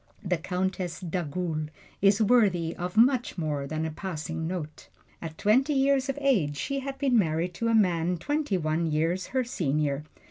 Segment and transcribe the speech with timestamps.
[0.23, 1.69] The Countess d'Agoult
[2.01, 4.89] is worthy of much more than a passing note.
[5.21, 9.27] At twenty years of age she had been married to a man twenty one years
[9.27, 10.03] her senior.